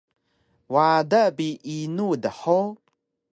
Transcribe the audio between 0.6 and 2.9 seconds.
Wada bi inu dhug?